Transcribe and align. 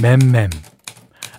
맴맴. 0.00 0.50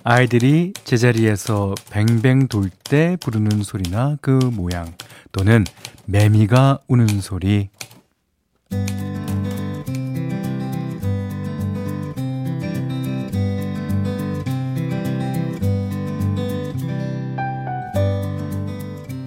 아이들이 0.04 0.74
제자리에서 0.84 1.76
뱅뱅 1.90 2.48
돌 2.48 2.70
때 2.70 3.18
부르는 3.22 3.64
소리나 3.64 4.18
그 4.22 4.32
모양 4.32 4.94
또는 5.32 5.64
매미가 6.06 6.80
우는 6.88 7.08
소리. 7.22 7.70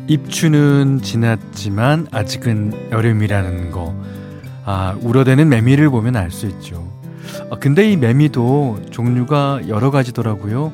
입추는 0.06 1.00
지났지만 1.02 2.06
아직은 2.10 2.90
여름이라는 2.90 3.70
거. 3.70 3.94
아, 4.64 4.96
울어대는 5.00 5.48
매미를 5.48 5.88
보면 5.90 6.16
알 6.16 6.30
수 6.30 6.46
있죠. 6.46 6.92
아, 7.50 7.56
근데 7.58 7.90
이 7.90 7.96
매미도 7.96 8.86
종류가 8.90 9.62
여러 9.68 9.90
가지더라고요. 9.90 10.72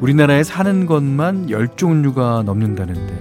우리나라에 0.00 0.44
사는 0.44 0.86
것만 0.86 1.46
10종류가 1.46 2.44
넘는다는데 2.44 3.14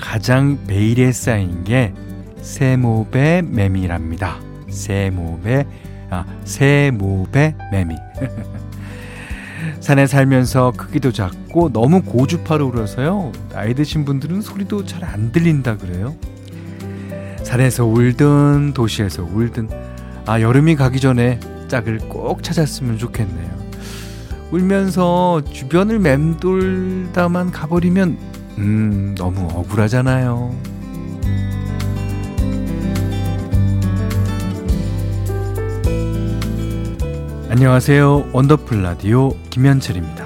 가장 0.00 0.58
베일에 0.66 1.12
쌓인 1.12 1.64
게 1.64 1.94
세모배 2.40 3.42
매미랍니다. 3.48 4.38
세모배, 4.68 5.66
아, 6.10 6.24
세모배 6.44 7.54
매미. 7.72 7.94
산에 9.80 10.06
살면서 10.06 10.72
크기도 10.76 11.12
작고 11.12 11.72
너무 11.72 12.02
고주파로 12.02 12.66
울어서요. 12.66 13.32
나이 13.50 13.74
드신 13.74 14.04
분들은 14.04 14.40
소리도 14.42 14.84
잘 14.84 15.04
안 15.04 15.30
들린다 15.30 15.76
그래요. 15.76 16.14
산에서 17.42 17.84
울든 17.86 18.72
도시에서 18.74 19.22
울든 19.22 19.68
아 20.26 20.40
여름이 20.40 20.76
가기 20.76 21.00
전에 21.00 21.38
짝을 21.68 21.98
꼭 22.08 22.42
찾았으면 22.42 22.98
좋겠네요. 22.98 23.54
울면서 24.50 25.42
주변을 25.52 25.98
맴돌다만 25.98 27.50
가버리면 27.50 28.18
음 28.58 29.14
너무 29.18 29.48
억울하잖아요. 29.52 30.54
안녕하세요. 37.50 38.30
원더풀 38.32 38.82
라디오 38.82 39.30
김현철입니다. 39.50 40.23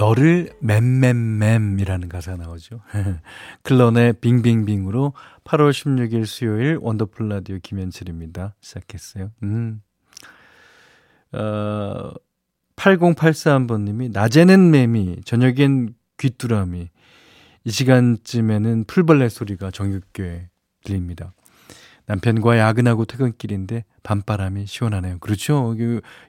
너를 0.00 0.48
맴맴맴이라는 0.60 2.08
가사가 2.08 2.38
나오죠. 2.38 2.80
클런의 3.64 4.14
빙빙빙으로 4.14 5.12
8월 5.44 5.70
16일 5.72 6.24
수요일 6.24 6.78
원더풀 6.80 7.28
라디오 7.28 7.58
김현철입니다. 7.62 8.54
시작했어요. 8.62 9.30
음. 9.42 9.82
어, 11.32 12.12
8084번님이 12.76 14.10
낮에는 14.10 14.70
매미, 14.70 15.20
저녁엔 15.26 15.94
귀뚜라미. 16.16 16.88
이 17.64 17.70
시간쯤에는 17.70 18.84
풀벌레 18.84 19.28
소리가 19.28 19.70
정육교에 19.70 20.48
들립니다. 20.82 21.34
남편과 22.10 22.58
야근하고 22.58 23.04
퇴근길인데 23.04 23.84
밤바람이 24.02 24.66
시원하네요. 24.66 25.18
그렇죠. 25.20 25.76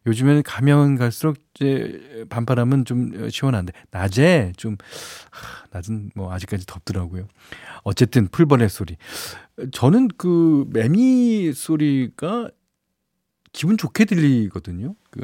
요즘에는 0.06 0.44
가면 0.44 0.96
갈수록 0.96 1.38
이제 1.56 2.28
밤바람은 2.30 2.86
좀 2.86 3.30
시원한데 3.30 3.74
낮에 3.90 4.54
좀 4.58 4.78
낮은 5.72 6.12
뭐 6.14 6.32
아직까지 6.32 6.68
덥더라고요. 6.68 7.28
어쨌든 7.84 8.28
풀벌레 8.28 8.68
소리. 8.68 8.98
저는 9.72 10.10
그 10.18 10.68
매미 10.70 11.52
소리가 11.54 12.52
기분 13.52 13.76
좋게 13.76 14.06
들리거든요. 14.06 14.94
그 15.10 15.22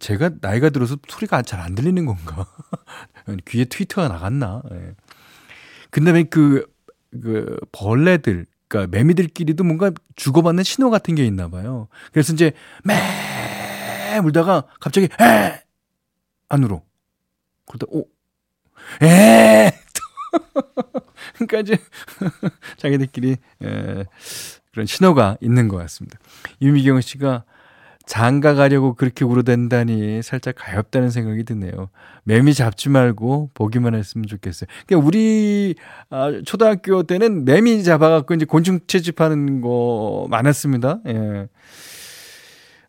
제가 0.00 0.30
나이가 0.40 0.70
들어서 0.70 0.96
소리가 1.06 1.42
잘 1.42 1.60
안 1.60 1.74
들리는 1.74 2.06
건가? 2.06 2.46
귀에 3.46 3.66
트위터가 3.66 4.08
나갔나? 4.08 4.62
예. 4.72 4.94
근데 5.90 6.22
그, 6.24 6.64
그 7.10 7.58
벌레들 7.72 8.46
그러니까 8.68 8.96
매미들끼리도 8.96 9.64
뭔가 9.64 9.90
주고받는 10.16 10.62
신호 10.62 10.90
같은 10.90 11.14
게 11.14 11.24
있나 11.24 11.48
봐요. 11.48 11.88
그래서 12.12 12.32
이제 12.32 12.52
매 12.84 14.20
물다가 14.20 14.64
갑자기 14.80 15.08
에 15.20 15.62
안으로 16.48 16.82
그러다 17.66 17.86
오 17.90 18.06
에. 19.02 19.72
그러니까 21.34 21.60
이제 21.60 21.78
자기들끼리 22.76 23.36
에, 23.62 24.04
그런 24.72 24.86
신호가 24.86 25.36
있는 25.40 25.68
것 25.68 25.76
같습니다. 25.78 26.18
유미경 26.60 27.00
씨가 27.00 27.44
장가 28.08 28.54
가려고 28.54 28.94
그렇게 28.94 29.26
울어댄다니 29.26 30.22
살짝 30.22 30.54
가엽다는 30.56 31.10
생각이 31.10 31.44
드네요. 31.44 31.90
매미 32.24 32.54
잡지 32.54 32.88
말고 32.88 33.50
보기만 33.52 33.94
했으면 33.94 34.26
좋겠어요. 34.26 34.66
그러니까 34.86 35.06
우리 35.06 35.74
아, 36.08 36.40
초등학교 36.46 37.02
때는 37.02 37.44
매미 37.44 37.84
잡아갖고 37.84 38.32
이제 38.32 38.46
곤충 38.46 38.80
채집하는 38.86 39.60
거 39.60 40.26
많았습니다. 40.30 41.00
예. 41.06 41.48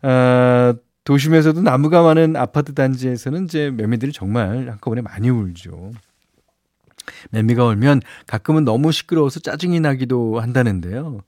아, 0.03 0.73
도심에서도 1.03 1.61
나무가 1.63 2.01
많은 2.01 2.37
아파트 2.37 2.73
단지에서는 2.73 3.43
이제 3.43 3.71
매미들이 3.71 4.13
정말 4.13 4.69
한꺼번에 4.69 5.01
많이 5.01 5.29
울죠. 5.29 5.91
매미가 7.31 7.65
울면 7.65 8.01
가끔은 8.25 8.63
너무 8.63 8.93
시끄러워서 8.93 9.41
짜증이 9.41 9.81
나기도 9.81 10.39
한다는데요. 10.39 11.19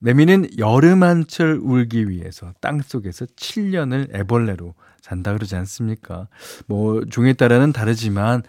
매미는 0.00 0.58
여름 0.58 1.02
한철 1.02 1.58
울기 1.62 2.08
위해서 2.08 2.52
땅 2.60 2.80
속에서 2.80 3.26
7년을 3.26 4.14
애벌레로 4.14 4.74
산다 5.00 5.32
그러지 5.32 5.56
않습니까? 5.56 6.28
뭐 6.66 7.04
종에 7.10 7.32
따라는 7.32 7.72
다르지만 7.72 8.42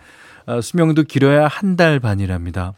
어, 0.46 0.62
수명도 0.62 1.04
길어야 1.04 1.48
한 1.48 1.76
달 1.76 2.00
반이랍니다. 2.00 2.74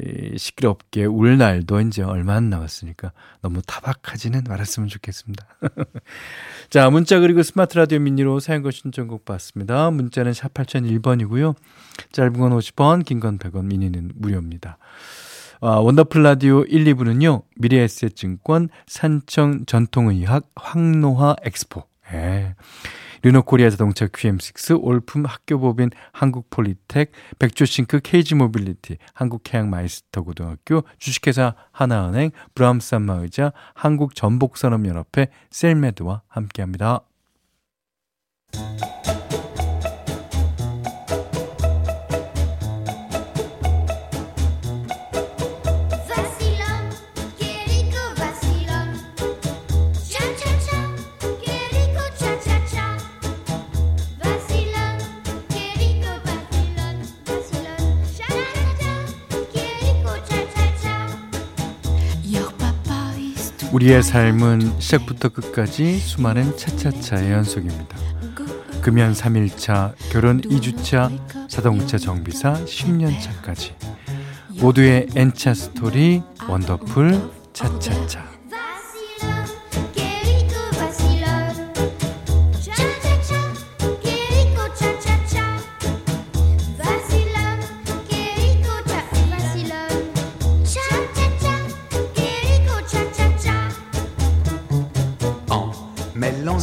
이, 0.00 0.38
시끄럽게 0.38 1.04
울 1.04 1.36
날도 1.36 1.80
이제 1.82 2.02
얼마 2.02 2.34
안 2.36 2.48
남았으니까 2.48 3.12
너무 3.42 3.60
타박하지는 3.66 4.44
말았으면 4.48 4.88
좋겠습니다. 4.88 5.46
자, 6.70 6.88
문자 6.88 7.20
그리고 7.20 7.42
스마트 7.42 7.76
라디오 7.76 7.98
미니로 7.98 8.40
사연과 8.40 8.70
신청곡 8.70 9.26
받습니다. 9.26 9.90
문자는 9.90 10.32
샵 10.32 10.54
8001번이고요. 10.54 11.54
짧은 12.12 12.32
건 12.34 12.52
50원, 12.52 13.04
긴 13.04 13.20
건 13.20 13.38
100원, 13.38 13.66
미니는 13.66 14.12
무료입니다. 14.14 14.78
아, 15.64 15.78
원더풀 15.78 16.24
라디오 16.24 16.64
1, 16.64 16.82
2부는요, 16.86 17.44
미래에셋증권, 17.54 18.68
산청 18.88 19.64
전통의학, 19.64 20.50
항노화 20.56 21.36
엑스포, 21.44 21.84
예. 22.12 22.56
르노코리아 23.22 23.70
자동차 23.70 24.08
QM6, 24.08 24.82
올품 24.82 25.24
학교법인 25.24 25.90
한국폴리텍, 26.10 27.12
백조싱크 27.38 28.00
KG모빌리티, 28.00 28.96
한국해양마이스터고등학교, 29.14 30.82
주식회사 30.98 31.54
하나은행, 31.70 32.32
브람스안마의자, 32.56 33.52
한국전복산업연합회, 33.74 35.28
셀메드와 35.50 36.22
함께합니다. 36.26 37.02
우리의 63.82 64.00
삶은 64.04 64.78
시작부터 64.78 65.28
끝까지 65.28 65.98
수많은 65.98 66.56
차차차의 66.56 67.32
연속입니다. 67.32 67.98
금연 68.80 69.12
3일차, 69.12 69.94
결혼 70.12 70.40
2주차, 70.40 71.10
자동차 71.48 71.98
정비사 71.98 72.52
10년차까지 72.64 73.72
모두의 74.60 75.08
N차 75.16 75.54
스토리 75.54 76.22
원더풀 76.48 77.28
차차차 77.52 78.31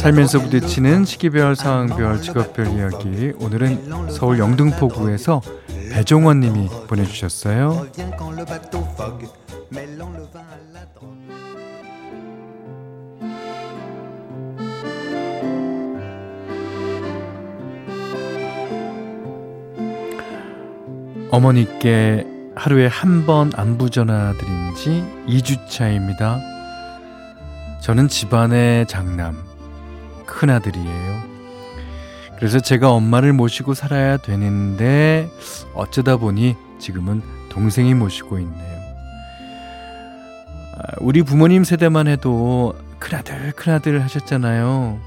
살면서 0.00 0.40
부딪히는 0.40 1.04
시기별, 1.04 1.54
상황별, 1.56 2.22
직업별 2.22 2.68
이야기. 2.68 3.34
오늘은 3.38 4.08
서울 4.10 4.38
영등포구에서 4.38 5.42
배종원 5.92 6.40
님이 6.40 6.68
보내주셨어요. 6.88 7.86
어머니께 21.30 22.26
하루에 22.56 22.86
한 22.86 23.26
번 23.26 23.52
안부 23.54 23.90
전화 23.90 24.32
드린 24.32 24.74
지 24.76 25.04
2주차입니다. 25.28 26.40
저는 27.80 28.08
집안의 28.08 28.86
장남, 28.86 29.36
큰아들이에요. 30.40 31.22
그래서 32.36 32.60
제가 32.60 32.90
엄마를 32.92 33.34
모시고 33.34 33.74
살아야 33.74 34.16
되는데 34.16 35.28
어쩌다 35.74 36.16
보니 36.16 36.56
지금은 36.78 37.22
동생이 37.50 37.92
모시고 37.92 38.38
있네요. 38.38 38.80
아, 40.78 40.94
우리 41.00 41.22
부모님 41.22 41.62
세대만 41.64 42.08
해도 42.08 42.74
큰아들, 42.98 43.52
큰아들 43.52 44.02
하셨잖아요. 44.02 44.98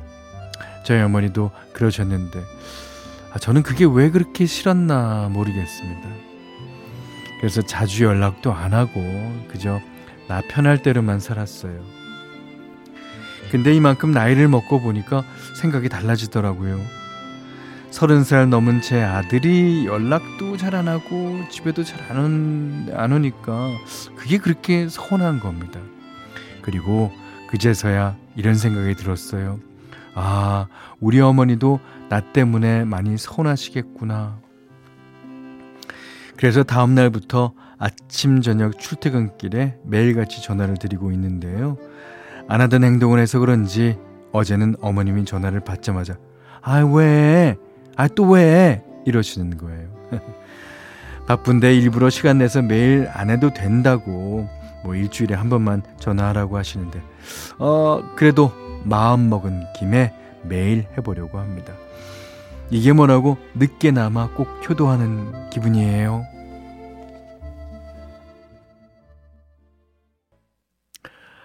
저희 0.86 1.02
어머니도 1.02 1.50
그러셨는데 1.74 2.40
아, 3.34 3.40
저는 3.40 3.64
그게 3.64 3.86
왜 3.92 4.12
그렇게 4.12 4.46
싫었나 4.46 5.30
모르겠습니다. 5.32 6.10
그래서 7.40 7.64
자주 7.64 8.04
연락도 8.04 8.54
안 8.54 8.76
하고 8.76 9.02
그저 9.48 9.82
나 10.28 10.42
편할 10.48 10.84
대로만 10.84 11.20
살았어요. 11.20 12.03
근데 13.54 13.72
이만큼 13.72 14.10
나이를 14.10 14.48
먹고 14.48 14.82
보니까 14.82 15.24
생각이 15.62 15.88
달라지더라고요. 15.88 16.80
서른 17.92 18.24
살 18.24 18.50
넘은 18.50 18.82
제 18.82 19.04
아들이 19.04 19.86
연락도 19.86 20.58
잘 20.58 20.74
안 20.74 20.88
하고 20.88 21.40
집에도 21.52 21.84
잘안 21.84 23.12
오니까 23.12 23.70
그게 24.16 24.40
그렇게 24.40 24.90
서운한 24.90 25.40
겁니다. 25.40 25.80
그리고 26.64 27.12
그제서야 27.52 28.18
이런 28.36 28.56
생각이 28.56 28.96
들었어요. 28.96 29.60
아, 30.16 30.66
우리 31.00 31.22
어머니도 31.22 31.80
나 32.10 32.22
때문에 32.22 32.86
많이 32.86 33.20
서운하시겠구나. 33.20 34.40
그래서 36.38 36.64
다음 36.64 36.96
날부터 36.96 37.54
아침 37.78 38.42
저녁 38.42 38.80
출퇴근길에 38.80 39.78
매일같이 39.86 40.42
전화를 40.42 40.78
드리고 40.78 41.12
있는데요. 41.12 41.78
안 42.48 42.62
하던 42.62 42.84
행동을 42.84 43.20
해서 43.20 43.40
그런지 43.40 43.98
어제는 44.32 44.76
어머님이 44.82 45.26
전화를 45.26 45.60
받자마자 45.62 46.18
아 46.62 46.80
왜? 46.80 47.56
아 47.96 48.08
또 48.08 48.30
왜? 48.32 48.84
이러시는 49.06 49.58
거예요. 49.58 49.88
바쁜데 51.28 51.76
일부러 51.76 52.10
시간 52.10 52.38
내서 52.40 52.62
매일 52.62 53.08
안 53.14 53.30
해도 53.30 53.54
된다고 53.54 54.48
뭐 54.84 54.96
일주일에 54.96 55.36
한 55.36 55.50
번만 55.50 55.82
전화하라고 56.00 56.58
하시는데 56.58 57.02
어 57.60 58.04
그래도 58.16 58.52
마음 58.84 59.30
먹은 59.30 59.64
김에 59.78 60.14
매일 60.44 60.86
해보려고 60.98 61.38
합니다. 61.40 61.74
이게 62.70 62.92
뭐라고 62.92 63.38
늦게나마 63.56 64.30
꼭 64.34 64.48
효도하는 64.68 65.50
기분이에요. 65.50 66.26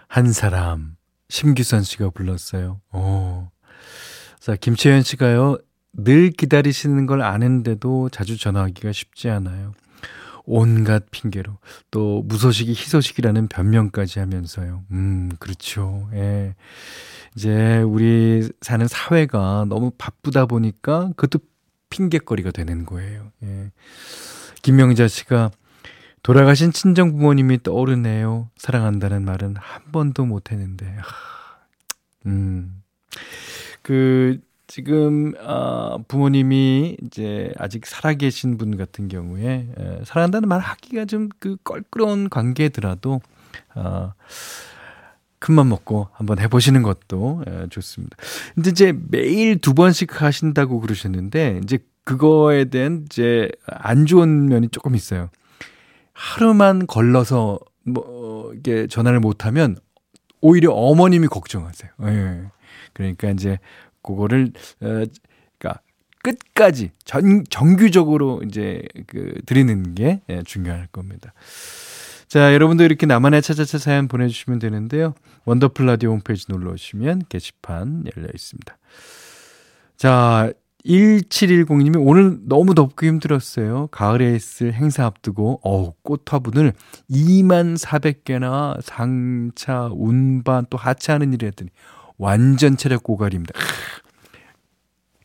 한 0.09 0.33
사람 0.33 0.97
심규선 1.29 1.83
씨가 1.83 2.11
불렀어요. 2.11 2.81
오. 2.93 3.49
자 4.41 4.57
김채연 4.57 5.03
씨가요. 5.03 5.59
늘 5.93 6.31
기다리시는 6.31 7.07
걸 7.07 7.23
아는데도 7.23 8.09
자주 8.09 8.39
전화하기가 8.39 8.93
쉽지 8.93 9.29
않아요. 9.29 9.75
온갖 10.45 11.05
핑계로 11.11 11.59
또 11.91 12.23
무소식이 12.23 12.71
희소식이라는 12.71 13.49
변명까지 13.49 14.19
하면서요. 14.19 14.85
음, 14.93 15.31
그렇죠. 15.39 16.09
예. 16.15 16.55
이제 17.37 17.79
우리 17.83 18.49
사는 18.63 18.89
사회가 18.89 19.67
너무 19.69 19.91
바쁘다 19.99 20.47
보니까 20.47 21.11
그것도 21.17 21.45
핑계거리가 21.91 22.51
되는 22.51 22.87
거예요. 22.87 23.31
예. 23.43 23.71
김명자 24.63 25.07
씨가 25.07 25.51
돌아가신 26.23 26.73
친정 26.73 27.13
부모님이 27.13 27.63
떠오르네요. 27.63 28.51
사랑한다는 28.57 29.25
말은 29.25 29.57
한 29.57 29.83
번도 29.93 30.27
못 30.27 30.53
했는데. 30.53 30.97
음. 32.27 32.83
그 33.83 34.41
지금 34.67 35.33
어, 35.41 35.97
부모님이 36.09 36.99
이제 37.03 37.53
아직 37.59 37.87
살아계신 37.87 38.59
분 38.59 38.77
같은 38.77 39.09
경우에 39.09 39.67
에, 39.79 40.01
사랑한다는 40.05 40.49
말 40.49 40.61
하기가 40.61 41.07
좀 41.07 41.31
그 41.41 41.57
껄끄러운 41.65 42.29
관계더라도 42.29 43.23
어, 43.75 44.13
큰맘 45.39 45.69
먹고 45.71 46.09
한번 46.13 46.39
해보시는 46.39 46.83
것도 46.83 47.45
에, 47.47 47.67
좋습니다. 47.71 48.17
근데 48.55 48.71
이제 48.71 48.95
매일 49.11 49.59
두 49.59 49.73
번씩 49.73 50.21
하신다고 50.21 50.81
그러셨는데 50.81 51.61
이제 51.63 51.79
그거에 52.05 52.67
대한 52.67 53.05
이제 53.07 53.51
안 53.67 54.05
좋은 54.05 54.47
면이 54.47 54.69
조금 54.69 54.95
있어요. 54.95 55.31
하루만 56.19 56.89
걸러서 56.89 57.61
뭐 57.85 58.53
이게 58.53 58.89
전화를 58.89 59.21
못하면 59.21 59.77
오히려 60.41 60.73
어머님이 60.73 61.29
걱정하세요. 61.29 61.93
예. 62.03 62.43
그러니까 62.93 63.31
이제 63.31 63.59
그거를 64.03 64.51
어 64.81 65.05
그러니까 65.59 65.81
끝까지 66.25 66.91
전 67.05 67.45
정규적으로 67.49 68.43
이제 68.45 68.83
그 69.07 69.41
드리는 69.47 69.95
게 69.95 70.21
예, 70.29 70.43
중요할 70.43 70.89
겁니다. 70.89 71.33
자, 72.27 72.53
여러분도 72.53 72.83
이렇게 72.83 73.07
나만의 73.07 73.41
차차차 73.41 73.79
사연 73.79 74.09
보내주시면 74.09 74.59
되는데요. 74.59 75.15
원더풀 75.45 75.87
라디오 75.87 76.11
홈페이지 76.11 76.47
놀러 76.49 76.73
오시면 76.73 77.23
게시판 77.29 78.05
열려 78.17 78.29
있습니다. 78.35 78.77
자, 79.97 80.53
1710님이 80.85 81.97
오늘 81.99 82.39
너무 82.47 82.75
덥고 82.75 83.07
힘들었어요. 83.07 83.89
가을에 83.89 84.35
있을 84.35 84.73
행사 84.73 85.05
앞두고, 85.05 85.61
어우, 85.63 85.95
꽃 86.03 86.23
화분을 86.33 86.73
2만 87.11 87.77
400개나 87.77 88.79
상차, 88.83 89.89
운반, 89.93 90.67
또 90.71 90.79
하차하는 90.79 91.33
일을 91.35 91.49
했더니, 91.49 91.71
완전 92.17 92.77
체력 92.77 93.03
고갈입니다. 93.03 93.55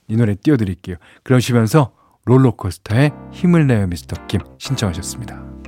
이 0.08 0.16
노래 0.16 0.36
띄워드릴게요. 0.36 0.98
그러시면서 1.24 1.94
롤러코스터에 2.26 3.12
힘을 3.32 3.68
내요 3.68 3.88
미스터 3.88 4.28
김 4.28 4.42
신청하셨습니다. 4.58 5.63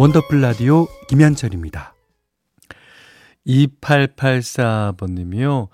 원더풀 0.00 0.40
라디오 0.40 0.88
김현철입니다. 1.08 1.94
2884번님이요. 3.46 5.68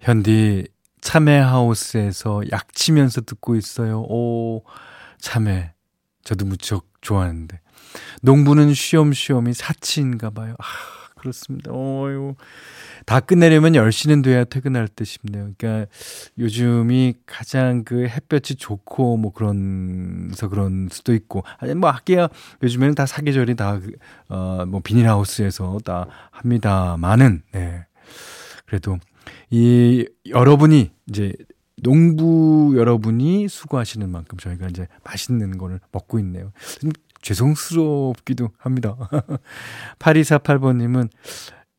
현디 0.00 0.66
참외하우스에서 1.00 2.42
약치면서 2.50 3.20
듣고 3.20 3.54
있어요. 3.54 4.00
오, 4.00 4.64
참외. 5.20 5.74
저도 6.24 6.44
무척 6.44 6.86
좋아하는데. 7.02 7.60
농부는 8.22 8.74
쉬엄쉬엄이 8.74 9.54
사치인가 9.54 10.30
봐요. 10.30 10.56
아, 10.58 10.64
그렇습니다. 11.18 11.72
어유. 11.72 12.34
다 13.06 13.20
끝내려면 13.20 13.72
10시는 13.72 14.22
돼야 14.22 14.44
퇴근할 14.44 14.88
듯 14.88 15.04
싶네요. 15.04 15.50
그러니까 15.56 15.90
요즘이 16.38 17.14
가장 17.26 17.84
그 17.84 18.06
햇볕이 18.06 18.56
좋고 18.56 19.16
뭐 19.16 19.32
그런서 19.32 20.48
그런 20.48 20.88
수도 20.90 21.14
있고 21.14 21.42
아니 21.58 21.74
뭐 21.74 21.90
학계야 21.90 22.28
요즘에는 22.62 22.94
다 22.94 23.06
사계절이 23.06 23.56
다 23.56 23.80
어뭐 24.28 24.80
비닐하우스에서 24.82 25.78
다 25.84 26.06
합니다만은 26.30 27.42
네. 27.52 27.86
그래도 28.66 28.98
이 29.50 30.06
여러분이 30.26 30.90
이제 31.08 31.32
농부 31.82 32.74
여러분이 32.76 33.48
수고하시는 33.48 34.08
만큼 34.10 34.38
저희가 34.38 34.66
이제 34.66 34.88
맛있는 35.04 35.58
거를 35.58 35.80
먹고 35.92 36.18
있네요. 36.18 36.52
좀 37.20 37.22
죄송스럽기도 37.22 38.50
합니다. 38.58 38.96
8248번님은 39.98 41.08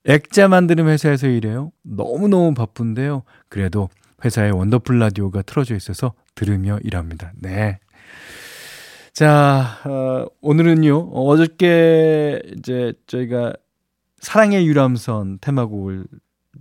액자 0.05 0.48
만드는 0.48 0.88
회사에서 0.88 1.27
일해요. 1.27 1.72
너무너무 1.84 2.53
바쁜데요. 2.53 3.24
그래도 3.50 3.89
회사에 4.24 4.50
원더풀 4.50 5.00
라디오가 5.00 5.41
틀어져 5.41 5.75
있어서 5.75 6.13
들으며 6.36 6.79
일합니다. 6.84 7.31
네. 7.36 7.79
자, 9.13 9.79
어, 9.86 10.25
오늘은요, 10.41 11.10
어저께 11.12 12.41
이제 12.58 12.93
저희가 13.08 13.53
사랑의 14.19 14.65
유람선 14.67 15.39
테마곡을 15.41 16.05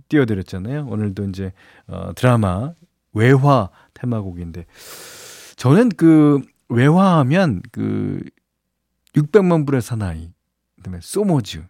띄워드렸잖아요. 0.09 0.87
오늘도 0.89 1.25
이제 1.25 1.53
어, 1.87 2.11
드라마 2.15 2.73
외화 3.13 3.69
테마곡인데 3.93 4.65
저는 5.55 5.89
그 5.89 6.41
외화하면 6.69 7.61
그 7.71 8.21
600만 9.15 9.65
불의 9.65 9.81
사나이 9.81 10.31
그다음에 10.77 10.99
소모즈 11.01 11.63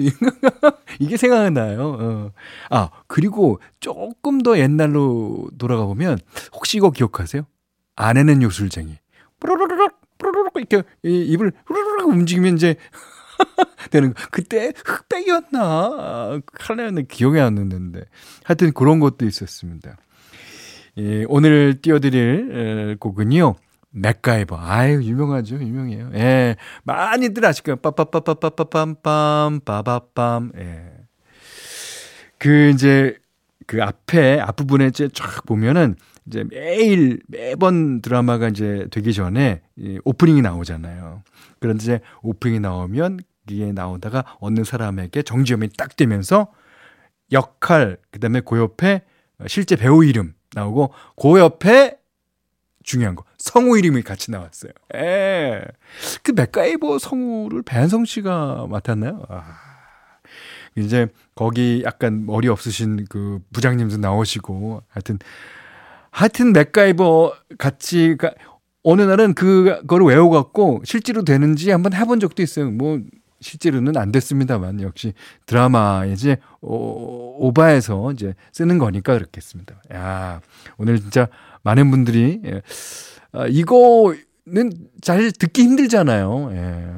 이게 0.98 1.16
생각나요. 1.16 1.96
어. 2.00 2.32
아, 2.70 2.90
그리고 3.06 3.60
조금 3.80 4.40
더 4.42 4.58
옛날로 4.58 5.48
돌아가 5.58 5.84
보면, 5.86 6.18
혹시 6.52 6.78
이거 6.78 6.90
기억하세요? 6.90 7.42
아내는 7.96 8.42
요술쟁이. 8.42 8.98
뽀로로록, 9.40 10.00
뽀로로록, 10.18 10.54
이렇게 10.56 10.82
입을 11.02 11.52
후루룩 11.66 12.08
움직이면 12.08 12.56
이제, 12.56 12.76
되는 13.90 14.12
거. 14.12 14.22
그때 14.30 14.72
흑백이었나? 14.84 16.40
칼라였나? 16.52 17.02
기억이 17.08 17.40
안 17.40 17.54
나는데. 17.54 18.04
하여튼 18.44 18.72
그런 18.72 19.00
것도 19.00 19.26
있었습니다. 19.26 19.96
예, 21.00 21.24
오늘 21.28 21.80
띄워드릴 21.80 22.98
곡은요. 23.00 23.54
맥가이버. 23.92 24.58
아유, 24.60 25.02
유명하죠. 25.02 25.56
유명해요. 25.56 26.10
예. 26.14 26.56
많이들 26.84 27.44
아실 27.46 27.64
거예요. 27.64 27.76
빠빠빠빠빠빰빰, 27.76 29.64
빠바빰. 29.64 30.58
예. 30.58 30.92
그, 32.38 32.68
이제, 32.68 33.16
그 33.66 33.82
앞에, 33.82 34.40
앞부분에 34.40 34.88
이제 34.88 35.08
쫙 35.12 35.46
보면은, 35.46 35.96
이제 36.26 36.44
매일, 36.50 37.20
매번 37.28 38.02
드라마가 38.02 38.48
이제 38.48 38.86
되기 38.90 39.14
전에 39.14 39.62
이 39.76 39.98
오프닝이 40.04 40.42
나오잖아요. 40.42 41.22
그런데 41.60 41.82
이제 41.82 42.00
오프닝이 42.22 42.60
나오면, 42.60 43.20
이게 43.48 43.72
나오다가 43.72 44.36
어느 44.38 44.64
사람에게 44.64 45.22
정지음이 45.22 45.70
딱 45.76 45.96
되면서 45.96 46.52
역할, 47.32 47.96
그 48.10 48.20
다음에 48.20 48.42
그 48.44 48.58
옆에 48.58 49.02
실제 49.46 49.74
배우 49.76 50.04
이름 50.04 50.34
나오고, 50.54 50.92
그 51.20 51.38
옆에 51.38 51.98
중요한 52.82 53.14
거. 53.14 53.24
성우 53.38 53.78
이름이 53.78 54.02
같이 54.02 54.30
나왔어요. 54.30 54.72
예. 54.94 55.62
그 56.22 56.32
맥가이버 56.32 56.98
성우를 56.98 57.62
배한성 57.62 58.04
씨가 58.04 58.66
맡았나요? 58.68 59.24
아. 59.28 59.70
이제 60.76 61.08
거기 61.34 61.82
약간 61.84 62.26
머리 62.26 62.48
없으신 62.48 63.06
그 63.08 63.40
부장님도 63.52 63.96
나오시고 63.98 64.82
하여튼 64.88 65.18
하여튼 66.10 66.52
맥가이버 66.52 67.34
같이 67.58 68.16
가 68.16 68.32
어느 68.82 69.02
날은 69.02 69.34
그거를 69.34 70.06
외워갖고 70.06 70.82
실제로 70.84 71.22
되는지 71.22 71.70
한번 71.70 71.92
해본 71.92 72.20
적도 72.20 72.42
있어요. 72.42 72.70
뭐 72.70 73.00
실제로는 73.40 73.96
안 73.96 74.12
됐습니다만 74.12 74.82
역시 74.82 75.14
드라마에 75.46 76.12
이제 76.12 76.36
오, 76.60 77.52
바해서 77.52 78.12
이제 78.12 78.34
쓰는 78.52 78.78
거니까 78.78 79.14
그렇겠습니다. 79.14 79.82
야 79.94 80.40
오늘 80.76 81.00
진짜 81.00 81.28
많은 81.62 81.90
분들이 81.90 82.40
예. 82.44 82.62
아, 83.32 83.46
이거는 83.46 84.72
잘 85.00 85.32
듣기 85.32 85.62
힘들잖아요. 85.62 86.50
예. 86.52 86.94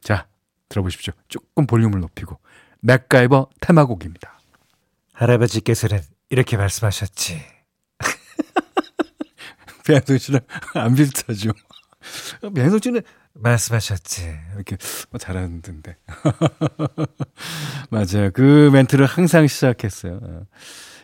자 0.00 0.26
들어보십시오. 0.68 1.12
조금 1.28 1.66
볼륨을 1.66 2.00
높이고 2.00 2.38
맥가이버 2.80 3.48
테마곡입니다. 3.60 4.40
할아버지께서는 5.12 6.00
이렇게 6.30 6.56
말씀하셨지. 6.56 7.42
배한솔 9.86 10.18
씨랑 10.18 10.40
안 10.74 10.94
비슷하죠. 10.94 11.50
배한솔 12.54 12.80
씨는 12.82 13.02
말씀하셨지. 13.34 14.22
이렇게 14.54 14.76
뭐 15.10 15.18
잘하는데. 15.18 15.96
맞아요. 17.90 18.30
그 18.32 18.70
멘트를 18.72 19.06
항상 19.06 19.46
시작했어요. 19.46 20.20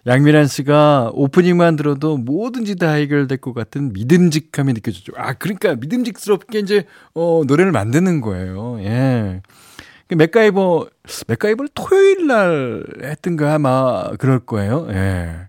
양미란 0.06 0.46
씨가 0.46 1.10
오프닝만 1.12 1.76
들어도 1.76 2.16
뭐든지 2.16 2.76
다 2.76 2.92
해결될 2.92 3.38
것 3.38 3.52
같은 3.52 3.92
믿음직함이 3.92 4.72
느껴졌죠. 4.72 5.12
아, 5.16 5.34
그러니까 5.34 5.74
믿음직스럽게 5.74 6.60
이제, 6.60 6.84
어, 7.14 7.42
노래를 7.46 7.72
만드는 7.72 8.20
거예요. 8.20 8.80
예. 8.80 9.42
그 10.06 10.14
맥가이버, 10.14 10.88
맥가이버를 11.26 11.68
토요일 11.74 12.26
날 12.26 12.84
했던가 13.02 13.54
아마 13.54 14.10
그럴 14.18 14.38
거예요. 14.38 14.86
예. 14.90 15.48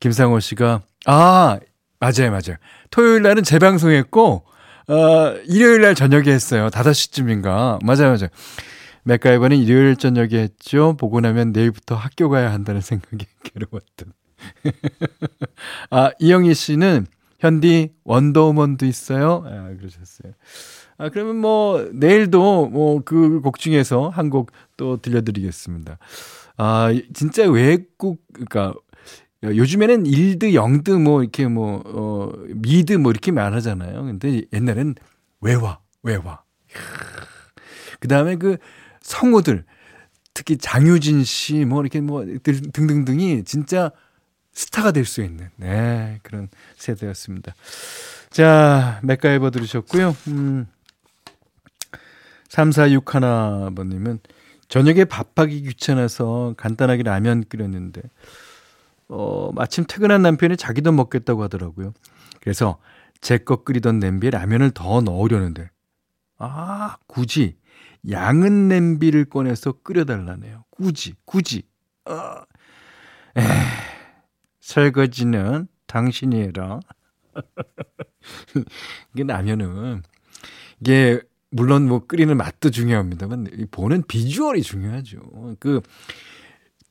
김상호 0.00 0.40
씨가, 0.40 0.82
아, 1.06 1.58
맞아요, 2.00 2.30
맞아요. 2.30 2.56
토요일 2.90 3.22
날은 3.22 3.44
재방송했고, 3.44 4.44
어, 4.88 5.34
일요일 5.46 5.80
날 5.82 5.94
저녁에 5.94 6.30
했어요. 6.30 6.68
5시쯤인가. 6.70 7.78
맞아요, 7.84 8.08
맞아요. 8.14 8.28
맥가이버는 9.04 9.56
일요일 9.58 9.96
저녁에 9.96 10.36
했죠. 10.38 10.96
보고 10.98 11.20
나면 11.20 11.52
내일부터 11.52 11.94
학교 11.94 12.28
가야 12.28 12.52
한다는 12.52 12.80
생각이 12.80 13.26
괴로웠던. 13.44 14.12
아, 15.90 16.10
이영희 16.18 16.54
씨는 16.54 17.06
현디 17.38 17.90
원더우먼도 18.04 18.86
있어요. 18.86 19.44
아, 19.46 19.74
그러셨어요. 19.78 20.32
아, 20.96 21.08
그러면 21.08 21.36
뭐, 21.36 21.88
내일도 21.92 22.66
뭐, 22.68 23.02
그 23.04 23.40
곡 23.42 23.58
중에서 23.58 24.08
한 24.08 24.30
곡 24.30 24.52
또 24.76 24.96
들려드리겠습니다. 24.96 25.98
아, 26.56 26.88
진짜 27.14 27.48
외국, 27.50 28.20
그니까, 28.32 28.74
요즘에는 29.44 30.06
일드, 30.06 30.54
영드, 30.54 30.90
뭐, 30.90 31.22
이렇게 31.22 31.46
뭐, 31.46 31.82
어, 31.84 32.32
미드, 32.54 32.92
뭐, 32.94 33.10
이렇게 33.10 33.32
말하잖아요. 33.32 34.04
근데 34.04 34.42
옛날엔 34.52 34.94
외화, 35.40 35.78
외화. 36.02 36.42
그 38.00 38.08
다음에 38.08 38.36
그 38.36 38.56
성우들, 39.02 39.64
특히 40.34 40.56
장유진 40.56 41.24
씨, 41.24 41.64
뭐, 41.64 41.80
이렇게 41.82 42.00
뭐, 42.00 42.24
등등등이 42.44 43.44
진짜 43.44 43.90
스타가 44.52 44.92
될 44.92 45.04
수 45.04 45.22
있는, 45.22 45.50
네, 45.56 46.20
그런 46.22 46.48
세대였습니다. 46.76 47.54
자, 48.30 49.00
맥가이버 49.02 49.50
들으셨고요. 49.50 50.16
음, 50.28 50.66
3461번님은 52.48 54.18
저녁에 54.68 55.04
밥하기 55.04 55.62
귀찮아서 55.62 56.54
간단하게 56.56 57.02
라면 57.02 57.44
끓였는데, 57.48 58.02
어, 59.08 59.50
마침 59.52 59.84
퇴근한 59.86 60.22
남편이 60.22 60.56
자기도 60.56 60.92
먹겠다고 60.92 61.42
하더라고요. 61.44 61.92
그래서 62.40 62.78
제거 63.20 63.62
끓이던 63.64 63.98
냄비에 63.98 64.30
라면을 64.30 64.70
더 64.72 65.00
넣으려는데, 65.00 65.70
아, 66.38 66.96
굳이 67.06 67.56
양은 68.10 68.68
냄비를 68.68 69.26
꺼내서 69.26 69.72
끓여달라네요. 69.82 70.64
굳이, 70.70 71.14
굳이. 71.24 71.62
어. 72.06 72.14
에 73.36 73.42
설거지는 74.60 75.68
당신이 75.86 76.40
해라. 76.40 76.80
이게 79.14 79.24
라면은, 79.24 80.02
이게, 80.80 81.20
물론 81.50 81.86
뭐 81.86 82.06
끓이는 82.06 82.36
맛도 82.36 82.70
중요합니다만, 82.70 83.46
보는 83.70 84.02
비주얼이 84.06 84.62
중요하죠. 84.62 85.56
그, 85.60 85.80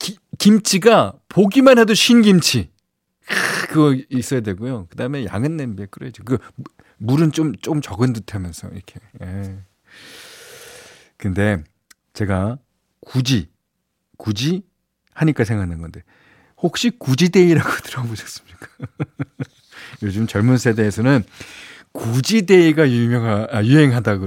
기, 0.03 0.17
김치가 0.37 1.13
보기만 1.29 1.79
해도 1.79 1.93
신김치. 1.93 2.69
그거 3.69 3.95
있어야 4.09 4.41
되고요. 4.41 4.87
그 4.89 4.97
다음에 4.97 5.25
양은 5.25 5.55
냄비에 5.55 5.85
끓여야죠. 5.89 6.23
그, 6.25 6.37
물은 6.97 7.31
좀, 7.31 7.55
좀 7.55 7.79
적은 7.81 8.11
듯 8.11 8.35
하면서, 8.35 8.67
이렇게. 8.67 8.99
예. 9.23 9.57
근데 11.17 11.63
제가 12.13 12.57
굳이, 12.99 13.49
굳이 14.17 14.63
하니까 15.13 15.45
생각난 15.45 15.79
건데, 15.79 16.01
혹시 16.57 16.89
구지데이라고 16.91 17.69
들어보셨습니까? 17.83 18.67
요즘 20.03 20.27
젊은 20.27 20.57
세대에서는 20.57 21.23
구지데이가 21.93 22.89
유명하, 22.91 23.47
아, 23.51 23.63
유행하다 23.63 24.17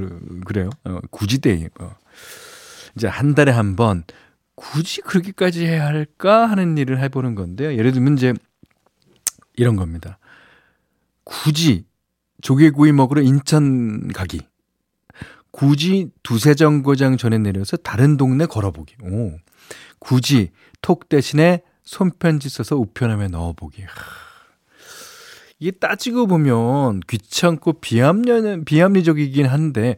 그래요. 0.46 0.70
어, 0.84 1.00
구지데이. 1.10 1.68
어. 1.80 1.94
이제 2.96 3.06
한 3.08 3.34
달에 3.34 3.52
한 3.52 3.76
번 3.76 4.04
굳이 4.56 5.02
그렇게까지 5.02 5.64
해야 5.64 5.86
할까 5.86 6.46
하는 6.46 6.76
일을 6.76 6.98
해보는 7.00 7.34
건데요. 7.34 7.76
예를 7.76 7.92
들면 7.92 8.16
이제 8.16 8.34
이런 9.54 9.76
겁니다. 9.76 10.18
굳이 11.24 11.84
조개구이 12.42 12.92
먹으러 12.92 13.22
인천 13.22 14.08
가기. 14.08 14.40
굳이 15.50 16.10
두세 16.22 16.54
정거장 16.54 17.16
전에 17.16 17.38
내려서 17.38 17.76
다른 17.76 18.16
동네 18.16 18.46
걸어보기. 18.46 18.96
오. 19.02 19.32
굳이 19.98 20.50
톡 20.82 21.08
대신에 21.08 21.62
손편지 21.82 22.48
써서 22.48 22.76
우편함에 22.76 23.28
넣어보기. 23.28 23.82
하. 23.82 23.88
이게 25.58 25.70
따지고 25.70 26.26
보면 26.26 27.00
귀찮고 27.08 27.80
비합리, 27.80 28.64
비합리적이긴 28.64 29.46
한데 29.46 29.96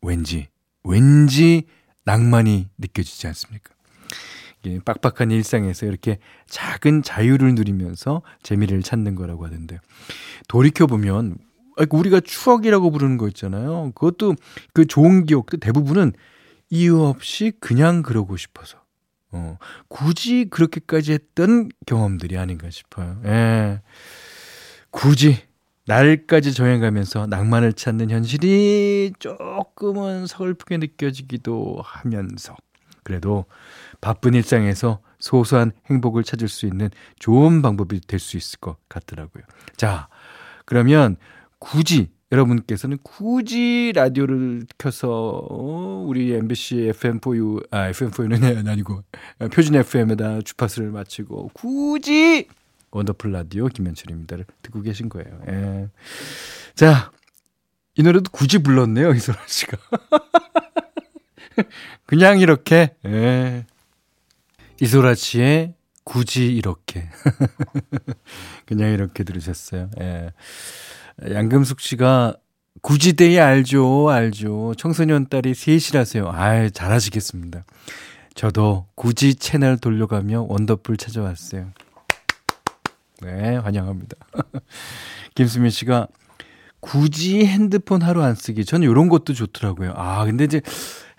왠지, 0.00 0.48
왠지 0.82 1.66
낭만이 2.10 2.68
느껴지지 2.78 3.28
않습니까? 3.28 3.72
예, 4.66 4.80
빡빡한 4.80 5.30
일상에서 5.30 5.86
이렇게 5.86 6.18
작은 6.48 7.02
자유를 7.02 7.54
누리면서 7.54 8.22
재미를 8.42 8.82
찾는 8.82 9.14
거라고 9.14 9.46
하던데 9.46 9.78
돌이켜보면 10.48 11.38
우리가 11.90 12.20
추억이라고 12.20 12.90
부르는 12.90 13.16
거 13.16 13.28
있잖아요. 13.28 13.92
그것도 13.94 14.34
그 14.72 14.86
좋은 14.86 15.24
기억도 15.24 15.58
대부분은 15.58 16.12
이유 16.68 17.00
없이 17.00 17.52
그냥 17.60 18.02
그러고 18.02 18.36
싶어서 18.36 18.78
어, 19.30 19.56
굳이 19.88 20.46
그렇게까지 20.50 21.12
했던 21.12 21.68
경험들이 21.86 22.36
아닌가 22.36 22.68
싶어요. 22.70 23.20
예. 23.24 23.80
굳이 24.90 25.38
날까지 25.90 26.54
정해가면서 26.54 27.26
낭만을 27.26 27.72
찾는 27.72 28.10
현실이 28.10 29.14
조금은 29.18 30.28
서글프게 30.28 30.76
느껴지기도 30.76 31.80
하면서 31.82 32.54
그래도 33.02 33.46
바쁜 34.00 34.34
일상에서 34.34 35.00
소소한 35.18 35.72
행복을 35.90 36.22
찾을 36.22 36.46
수 36.46 36.66
있는 36.66 36.90
좋은 37.18 37.60
방법이 37.60 38.00
될 38.02 38.20
수 38.20 38.36
있을 38.36 38.60
것 38.60 38.76
같더라고요. 38.88 39.42
자, 39.76 40.08
그러면 40.64 41.16
굳이 41.58 42.10
여러분께서는 42.30 42.98
굳이 43.02 43.90
라디오를 43.92 44.66
켜서 44.78 45.44
어, 45.50 46.04
우리 46.06 46.32
MBC 46.32 46.92
FM4U 46.94 47.66
아 47.72 47.90
FM4U는 47.90 48.68
아니고 48.68 49.02
표준 49.52 49.74
FM에다 49.74 50.42
주파수를 50.42 50.92
맞추고 50.92 51.50
굳이 51.52 52.46
원더풀 52.90 53.32
라디오 53.32 53.68
김현철입니다를 53.68 54.44
듣고 54.62 54.82
계신 54.82 55.08
거예요. 55.08 55.40
예. 55.48 55.88
자, 56.74 57.12
이 57.94 58.02
노래도 58.02 58.30
굳이 58.30 58.58
불렀네요, 58.58 59.12
이소라 59.12 59.38
씨가. 59.46 59.76
그냥 62.06 62.40
이렇게, 62.40 62.94
예. 63.06 63.66
이소라 64.80 65.14
씨의 65.14 65.74
굳이 66.04 66.46
이렇게. 66.46 67.08
그냥 68.66 68.92
이렇게 68.92 69.22
들으셨어요. 69.22 69.90
예. 70.00 70.32
양금숙 71.30 71.80
씨가 71.80 72.36
구지대이 72.82 73.38
알죠, 73.38 74.08
알죠. 74.08 74.74
청소년 74.76 75.28
딸이 75.28 75.54
셋이라서요. 75.54 76.30
아이, 76.32 76.70
잘하시겠습니다. 76.70 77.64
저도 78.34 78.86
굳이 78.94 79.34
채널 79.34 79.76
돌려가며 79.76 80.46
원더풀 80.48 80.96
찾아왔어요. 80.96 81.72
네, 83.22 83.56
환영합니다. 83.56 84.16
김수민 85.34 85.70
씨가 85.70 86.08
굳이 86.80 87.44
핸드폰 87.44 88.02
하루 88.02 88.22
안 88.22 88.34
쓰기. 88.34 88.64
저는 88.64 88.88
이런 88.88 89.08
것도 89.08 89.34
좋더라고요. 89.34 89.92
아, 89.96 90.24
근데 90.24 90.44
이제 90.44 90.62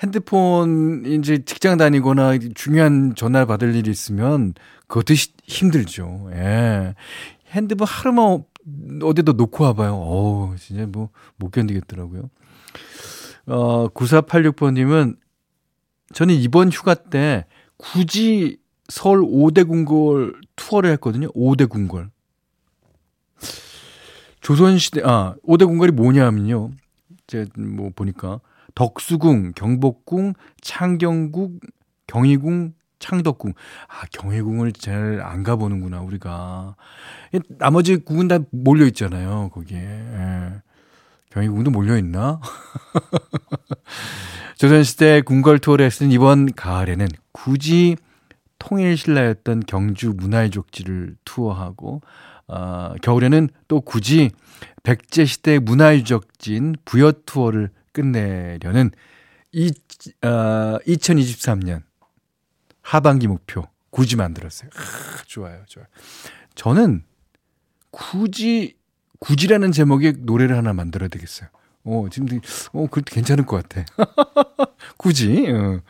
핸드폰 0.02 1.04
이제 1.06 1.44
직장 1.46 1.78
다니거나 1.78 2.38
중요한 2.56 3.14
전화 3.16 3.46
받을 3.46 3.76
일이 3.76 3.92
있으면 3.92 4.54
그것도 4.88 5.14
힘들죠. 5.44 6.30
예. 6.34 6.96
핸드폰 7.52 7.88
하루만 7.88 8.44
어디도 9.04 9.34
놓고 9.34 9.64
와봐요. 9.64 9.94
어우, 9.94 10.56
진짜 10.58 10.86
뭐, 10.88 11.10
못 11.38 11.52
견디겠더라고요. 11.52 12.30
어, 13.48 13.88
9486번님은 13.90 15.18
저는 16.14 16.36
이번 16.36 16.72
휴가 16.72 16.94
때 16.96 17.46
굳이 17.78 18.61
서울 18.92 19.22
5대 19.22 19.66
궁궐 19.68 20.36
투어를 20.58 20.92
했거든요. 20.92 21.30
5대 21.30 21.70
궁궐. 21.70 22.10
조선시대, 24.42 25.02
아, 25.06 25.36
5대 25.48 25.66
궁궐이 25.66 25.92
뭐냐면요. 25.92 26.72
제가 27.28 27.46
뭐 27.58 27.92
보니까 27.96 28.42
덕수궁, 28.76 29.54
경복궁, 29.56 30.34
창경궁, 30.62 31.60
경희궁, 32.08 32.74
창덕궁. 33.00 33.54
아, 33.88 34.06
경희궁을 34.12 34.74
잘 34.74 35.22
안 35.22 35.44
가보는구나, 35.44 36.02
우리가. 36.02 36.76
나머지 37.60 37.96
궁은 37.96 38.28
다 38.28 38.40
몰려 38.52 38.86
있잖아요, 38.88 39.50
거기에. 39.54 39.80
예. 39.80 40.62
경희궁도 41.30 41.72
몰려 41.72 41.98
있나? 41.98 42.42
조선시대 44.58 45.22
궁궐 45.22 45.60
투어를 45.60 45.86
했으니 45.86 46.14
이번 46.14 46.52
가을에는 46.52 47.08
굳이 47.32 47.96
통일 48.62 48.96
신라였던 48.96 49.62
경주 49.62 50.14
문화유적지를 50.16 51.16
투어하고, 51.26 52.02
어, 52.48 52.94
겨울에는 53.02 53.50
또 53.68 53.82
굳이 53.82 54.30
백제 54.84 55.26
시대 55.26 55.58
문화 55.58 55.96
유적지인 55.96 56.76
부여 56.86 57.12
투어를 57.26 57.72
끝내려는 57.92 58.92
이, 59.52 59.72
어, 60.22 60.78
2023년 60.86 61.82
하반기 62.84 63.28
목표 63.28 63.66
굳이 63.90 64.16
만들었어요. 64.16 64.70
아, 64.76 65.24
좋아요, 65.26 65.64
좋아요. 65.66 65.88
저는 66.54 67.04
굳이 67.90 68.76
굳이라는 69.20 69.72
제목의 69.72 70.18
노래를 70.20 70.56
하나 70.56 70.72
만들어야 70.72 71.10
되겠어요. 71.10 71.50
어, 71.84 72.06
지금 72.12 72.40
어, 72.74 72.82
그것도 72.84 73.06
괜찮을 73.08 73.46
것 73.48 73.68
같아. 73.68 73.86
굳이. 74.98 75.48
어. 75.50 75.82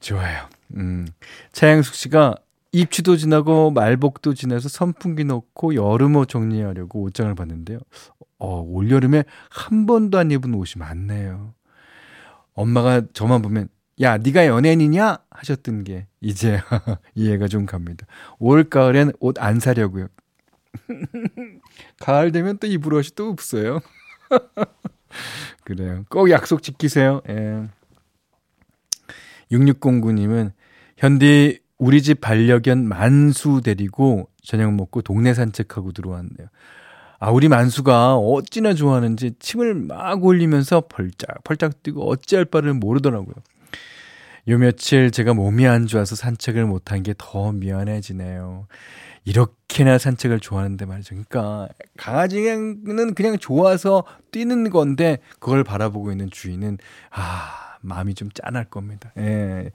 좋아요. 0.00 0.48
음. 0.76 1.06
차양숙 1.52 1.94
씨가 1.94 2.36
입추도 2.72 3.16
지나고 3.16 3.70
말복도 3.70 4.34
지나서 4.34 4.68
선풍기 4.68 5.24
넣고 5.24 5.74
여름옷 5.76 6.28
정리하려고 6.28 7.02
옷장을 7.02 7.32
봤는데요. 7.34 7.78
어, 8.38 8.60
올여름에 8.60 9.24
한 9.50 9.86
번도 9.86 10.18
안 10.18 10.30
입은 10.30 10.54
옷이 10.54 10.72
많네요. 10.78 11.54
엄마가 12.54 13.02
저만 13.12 13.42
보면 13.42 13.68
야, 14.00 14.18
네가 14.18 14.46
연예인이냐? 14.46 15.18
하셨던 15.30 15.84
게 15.84 16.08
이제 16.20 16.60
이해가 17.14 17.46
좀 17.48 17.64
갑니다. 17.66 18.06
올 18.40 18.64
가을엔 18.64 19.12
옷 19.20 19.38
안 19.38 19.60
사려고요. 19.60 20.08
가을 22.00 22.32
되면 22.32 22.58
또 22.58 22.66
입을 22.66 22.92
옷이 22.94 23.10
또 23.14 23.28
없어요. 23.28 23.80
그래요. 25.64 26.04
꼭 26.10 26.30
약속 26.30 26.62
지키세요. 26.62 27.20
예. 27.28 27.68
6609님은 29.52 30.52
현디 30.96 31.60
우리 31.78 32.02
집 32.02 32.20
반려견 32.20 32.86
만수 32.86 33.60
데리고 33.62 34.28
저녁 34.42 34.72
먹고 34.74 35.02
동네 35.02 35.34
산책하고 35.34 35.92
들어왔네요. 35.92 36.48
아, 37.18 37.30
우리 37.30 37.48
만수가 37.48 38.16
어찌나 38.16 38.74
좋아하는지 38.74 39.32
침을 39.38 39.74
막 39.74 40.24
올리면서 40.24 40.82
펄짝 40.88 41.42
펄짝 41.44 41.82
뛰고 41.82 42.08
어찌할 42.08 42.44
바를 42.44 42.74
모르더라고요. 42.74 43.34
요 44.48 44.58
며칠 44.58 45.10
제가 45.10 45.32
몸이 45.32 45.66
안 45.66 45.86
좋아서 45.86 46.16
산책을 46.16 46.66
못한 46.66 47.02
게 47.02 47.14
더 47.16 47.52
미안해지네요. 47.52 48.66
이렇게나 49.24 49.96
산책을 49.96 50.38
좋아하는데 50.40 50.84
말이죠. 50.84 51.14
그러니까 51.14 51.68
강아지는 51.96 53.14
그냥 53.14 53.38
좋아서 53.38 54.04
뛰는 54.32 54.68
건데 54.68 55.18
그걸 55.38 55.64
바라보고 55.64 56.12
있는 56.12 56.28
주인은 56.30 56.76
아 57.10 57.63
마음이 57.84 58.14
좀 58.14 58.30
짠할 58.30 58.64
겁니다. 58.64 59.12
예. 59.18 59.70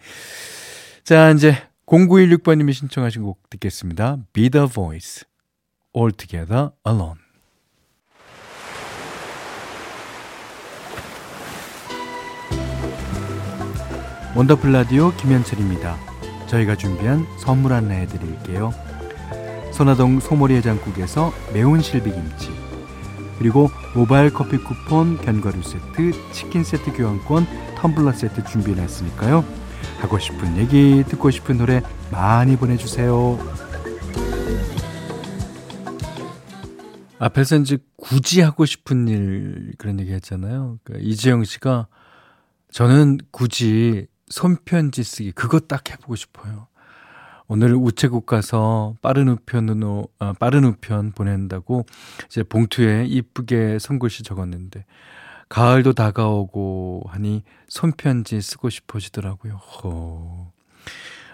자 1.04 1.32
이제 1.32 1.56
0916번님이 1.86 2.74
신청하신 2.74 3.24
곡 3.24 3.50
듣겠습니다. 3.50 4.18
Be 4.34 4.50
the 4.50 4.68
Voice, 4.68 5.24
All 5.96 6.12
Together 6.12 6.72
Alone. 6.88 7.20
원더풀 14.36 14.72
라디오 14.72 15.12
김현철입니다. 15.16 15.98
저희가 16.48 16.76
준비한 16.76 17.26
선물 17.40 17.74
안내해 17.74 18.08
드릴게요. 18.08 18.72
선화동 19.74 20.20
소머리 20.20 20.56
해장국에서 20.56 21.34
매운 21.54 21.82
실비김치 21.82 22.50
그리고 23.40 23.70
모바일 23.96 24.32
커피 24.32 24.58
쿠폰, 24.58 25.18
견과류 25.18 25.64
세트, 25.64 26.32
치킨 26.34 26.64
세트 26.64 26.94
교환권, 26.94 27.48
텀블러 27.82 28.14
세트 28.14 28.44
준비해놨으니까요. 28.44 29.44
하고 30.02 30.20
싶은 30.20 30.58
얘기, 30.58 31.04
듣고 31.08 31.32
싶은 31.32 31.58
노래 31.58 31.82
많이 32.12 32.56
보내주세요. 32.56 33.38
앞에서 37.20 37.58
이제 37.58 37.78
굳이 37.98 38.42
하고 38.42 38.66
싶은 38.66 39.08
일 39.08 39.74
그런 39.78 40.00
얘기 40.00 40.14
했잖아요. 40.14 40.80
그러니까 40.84 41.06
이재영 41.10 41.44
씨가 41.44 41.88
저는 42.72 43.20
굳이 43.32 44.08
손편지 44.30 45.04
쓰기 45.04 45.32
그거 45.32 45.60
딱 45.60 45.90
해보고 45.90 46.16
싶어요. 46.16 46.68
오늘 47.48 47.74
우체국 47.74 48.26
가서 48.26 48.94
빠른 49.02 49.28
우편으로 49.28 50.08
아, 50.20 50.34
빠른 50.34 50.64
우편 50.66 51.12
보낸다고 51.12 51.86
이제 52.28 52.44
봉투에 52.44 53.06
이쁘게 53.08 53.80
손글씨 53.80 54.24
적었는데 54.24 54.86
가을도 55.50 55.94
다가오고 55.94 57.04
하니 57.08 57.44
손편지 57.68 58.40
쓰고 58.40 58.70
싶어지더라고요. 58.70 59.54
호. 59.56 60.52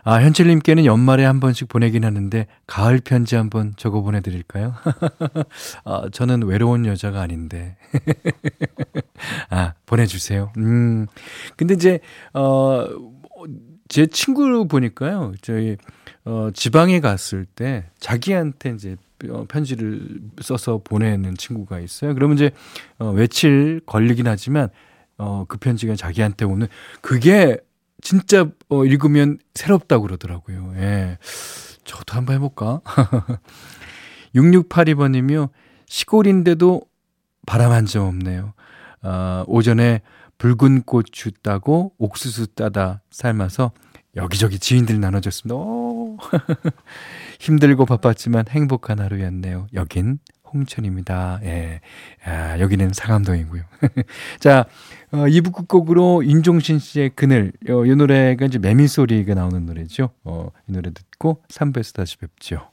아, 0.07 0.21
현철님께는 0.21 0.85
연말에 0.85 1.25
한 1.25 1.39
번씩 1.39 1.67
보내긴 1.67 2.05
하는데, 2.05 2.45
가을 2.67 2.99
편지 2.99 3.35
한번 3.35 3.73
적어 3.75 4.01
보내드릴까요? 4.01 4.75
아, 5.83 6.03
저는 6.11 6.43
외로운 6.43 6.85
여자가 6.85 7.21
아닌데. 7.21 7.75
아, 9.49 9.73
보내주세요. 9.87 10.53
음. 10.57 11.07
근데 11.57 11.73
이제, 11.73 11.99
어, 12.33 12.87
제 13.87 14.05
친구를 14.05 14.67
보니까요, 14.67 15.33
저희, 15.41 15.75
어, 16.23 16.49
지방에 16.53 16.99
갔을 16.99 17.45
때 17.45 17.85
자기한테 17.99 18.71
이제 18.71 18.91
어, 18.91 19.04
편지를 19.47 20.19
써서 20.41 20.81
보내는 20.83 21.37
친구가 21.37 21.79
있어요. 21.79 22.13
그러면 22.13 22.35
이제, 22.37 22.51
어, 22.97 23.11
며칠 23.13 23.81
걸리긴 23.85 24.27
하지만, 24.27 24.69
어, 25.17 25.45
그 25.47 25.57
편지가 25.57 25.95
자기한테 25.95 26.45
오는, 26.45 26.67
그게 27.01 27.57
진짜 28.01 28.49
어, 28.69 28.85
읽으면 28.85 29.39
새롭다고 29.53 30.03
그러더라고요. 30.03 30.73
예. 30.77 31.17
저도 31.85 32.15
한번 32.15 32.35
해볼까? 32.35 32.81
6682번님이요. 34.35 35.49
시골인데도 35.87 36.81
바람 37.45 37.71
한 37.71 37.85
점 37.85 38.07
없네요. 38.07 38.53
어, 39.03 39.43
오전에 39.47 40.01
붉은 40.37 40.83
고추 40.83 41.31
따고 41.31 41.93
옥수수 41.97 42.47
따다 42.55 43.01
삶아서 43.11 43.71
여기저기 44.15 44.59
지인들 44.59 44.99
나눠줬습니다. 44.99 45.55
오. 45.55 46.17
힘들고 47.39 47.85
바빴지만 47.85 48.45
행복한 48.49 48.99
하루였네요. 48.99 49.67
여긴 49.73 50.19
홍천입니다. 50.53 51.39
예. 51.43 51.81
아, 52.23 52.57
여기는 52.59 52.93
상암동이고요. 52.93 53.63
자, 54.39 54.65
어, 55.11 55.17
2부 55.17 55.53
끝곡으로 55.53 56.25
윤종신 56.25 56.79
씨의 56.79 57.11
그늘. 57.15 57.51
어, 57.69 57.85
이 57.85 57.95
노래가 57.95 58.45
이제 58.45 58.57
매미 58.57 58.87
소리가 58.87 59.33
나오는 59.33 59.65
노래죠. 59.65 60.11
어, 60.23 60.49
이 60.67 60.71
노래 60.71 60.91
듣고 60.91 61.43
3부에서 61.49 61.93
다시 61.93 62.17
뵙죠. 62.17 62.69